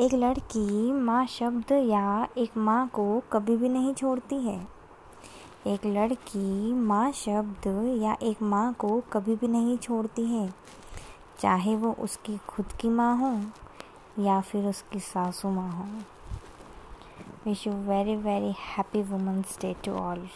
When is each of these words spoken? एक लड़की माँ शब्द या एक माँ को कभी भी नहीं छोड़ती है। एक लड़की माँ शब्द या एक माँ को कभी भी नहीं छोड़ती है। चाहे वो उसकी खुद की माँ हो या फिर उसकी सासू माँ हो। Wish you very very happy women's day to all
एक 0.00 0.14
लड़की 0.14 0.92
माँ 0.92 1.26
शब्द 1.26 1.72
या 1.72 2.28
एक 2.38 2.56
माँ 2.56 2.88
को 2.88 3.22
कभी 3.32 3.56
भी 3.56 3.68
नहीं 3.68 3.94
छोड़ती 3.94 4.36
है। 4.36 4.66
एक 5.66 5.86
लड़की 5.86 6.72
माँ 6.72 7.12
शब्द 7.12 7.66
या 8.02 8.16
एक 8.22 8.42
माँ 8.42 8.72
को 8.72 9.00
कभी 9.00 9.36
भी 9.36 9.48
नहीं 9.48 9.76
छोड़ती 9.78 10.24
है। 10.24 10.54
चाहे 11.40 11.76
वो 11.76 11.92
उसकी 11.92 12.36
खुद 12.48 12.72
की 12.72 12.88
माँ 12.88 13.16
हो 13.16 13.32
या 14.22 14.40
फिर 14.40 14.66
उसकी 14.66 15.00
सासू 15.00 15.50
माँ 15.50 15.70
हो। 15.72 15.84
Wish 17.46 17.66
you 17.66 17.72
very 17.72 18.16
very 18.16 18.54
happy 18.58 19.02
women's 19.02 19.58
day 19.62 19.76
to 19.84 19.92
all 19.92 20.28